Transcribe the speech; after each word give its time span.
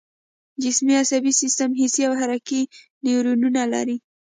جسمي 0.63 0.93
عصبي 1.01 1.31
سیستم 1.41 1.69
حسي 1.79 2.01
او 2.07 2.13
حرکي 2.19 2.61
نیورونونه 3.03 3.63
لري 3.73 3.97